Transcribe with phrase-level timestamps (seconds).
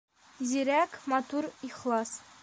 [0.51, 2.11] Зирәк, матур, ихлас!